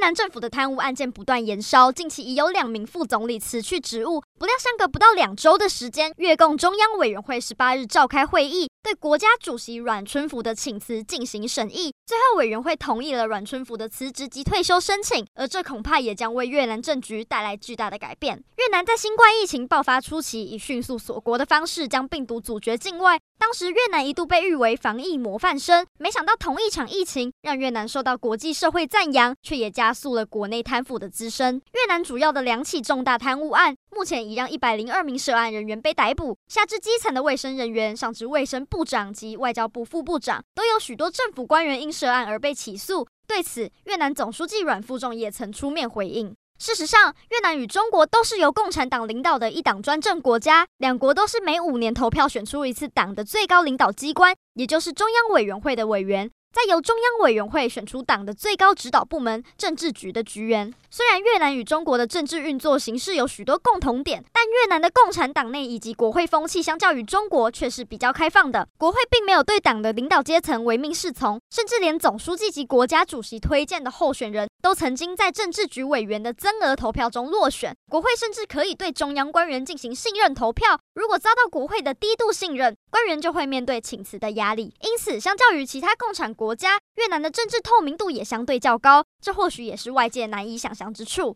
[0.00, 4.22] 越南政府的贪污案件不断延烧，近期已有两名副总理辞去职务。
[4.38, 11.92] 不料相隔不到两周的时间，越共中央委员会十八日召开会议，对国家主席阮春福的请辞进行审议。
[12.06, 18.42] 最后委员会同意了阮春福的辞职及退休申请，而这恐怕也将为越南政局带来巨大的改变。
[18.56, 23.20] 越南在新冠疫情爆发初期，以迅速锁国的方式将病毒阻绝境外。
[23.40, 31.54] 当时越南一度被誉为防疫模范生，没想到同一场疫情让越南受到国际社会赞扬，却也加速了国内贪腐的滋生。
[31.72, 43.08] 越南主要的两起重大贪污案，目前已让一百零二名涉案人员被逮捕，下至基层的卫生人员，上至卫生部长及外交部副部长，都有许多政府官员因涉案而被起诉。
[43.26, 46.34] 对此，越南总书记阮富仲也曾出面回应。
[46.60, 56.30] 事实上，越南与中国都是由共产党领导的一党专政国家，两国都是每五年投票选出一次党的最高领导机关，也就是中央委员会的委员。
[56.52, 60.74] 再由中央委员会选出党的最高指导部门政治局的局员。
[60.90, 68.66] 虽然越南与中国的政治运作形式有许多共同点，但越南的共产党内以及国会风气相较于中国却是比较开放的。
[68.76, 77.72] 国会并没有对党的领导阶层唯命是从，甚至连总书记及国家主席推荐的候选人都曾经在政治局委员的增额投票中落选。
[77.88, 84.74] 国会甚至可以对中央官员进行信任投票，如果遭到国会的低度信任，官员就会面对请辞的压力。
[84.80, 91.28] 因此，相较于其他共产国家，越南的政治透明度也相对较高，这或许也是外界难以想象之处。